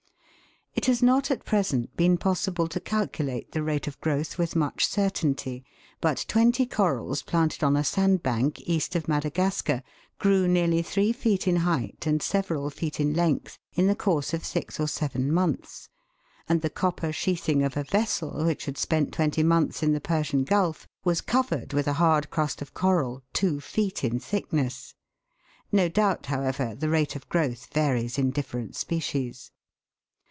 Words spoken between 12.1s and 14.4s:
several feet in length in the course